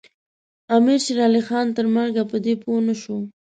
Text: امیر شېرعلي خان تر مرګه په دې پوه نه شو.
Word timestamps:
امیر 0.75 0.99
شېرعلي 1.05 1.41
خان 1.47 1.67
تر 1.77 1.85
مرګه 1.95 2.23
په 2.31 2.37
دې 2.45 2.53
پوه 2.61 2.79
نه 2.87 2.95
شو. 3.01 3.17